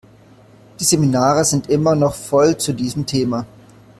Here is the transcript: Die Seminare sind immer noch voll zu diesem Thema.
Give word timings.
Die 0.79 0.83
Seminare 0.83 1.45
sind 1.45 1.69
immer 1.69 1.93
noch 1.93 2.15
voll 2.15 2.57
zu 2.57 2.73
diesem 2.73 3.05
Thema. 3.05 3.45